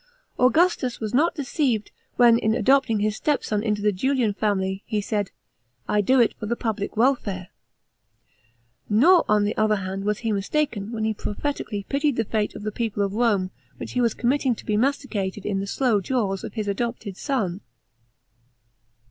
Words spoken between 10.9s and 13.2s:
when he prophetically pitied the fate of the people of